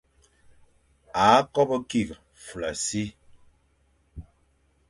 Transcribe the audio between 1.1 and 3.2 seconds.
A kobo kig fulassi.